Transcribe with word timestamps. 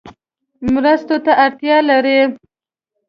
مرستو 0.73 1.15
ته 1.25 1.31
اړتیا 1.43 1.77
لري 1.89 2.19